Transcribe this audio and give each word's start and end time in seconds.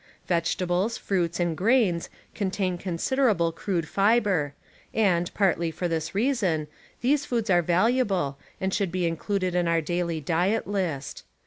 Vegetables, 0.25 0.97
fruits 0.97 1.39
and 1.39 1.55
grains 1.55 2.09
contain 2.33 2.75
considerable 2.75 3.51
crude 3.51 3.87
fiber, 3.87 4.55
and, 4.95 5.31
partly 5.35 5.69
for 5.69 5.87
this 5.87 6.15
reason, 6.15 6.67
these 7.01 7.23
foods 7.23 7.51
are 7.51 7.61
valuable 7.61 8.39
and 8.59 8.73
should 8.73 8.91
be 8.91 9.05
included 9.05 9.53
in 9.53 9.67
our 9.67 9.79
daily 9.79 10.19
diet 10.19 10.65
list. 10.65 11.23